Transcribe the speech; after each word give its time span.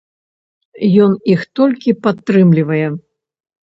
Ён 1.03 1.11
іх 1.35 1.41
толькі 1.59 1.97
падтрымлівае. 2.07 2.85